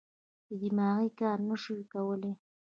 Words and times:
دماغي 0.61 1.09
کار 1.19 1.37
نه 1.49 1.55
شوای 1.61 1.83
کولای. 1.93 2.33